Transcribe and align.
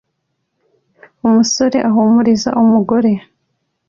Umusore 1.25 1.77
ahumuriza 1.89 2.49
umugore 2.61 3.11